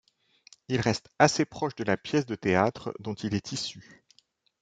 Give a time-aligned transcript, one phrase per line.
[0.67, 4.03] Il reste assez proche de la pièce de théâtre dont il est issu.